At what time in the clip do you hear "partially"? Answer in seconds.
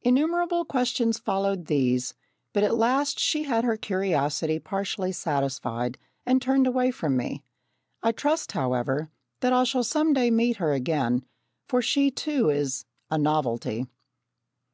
4.58-5.12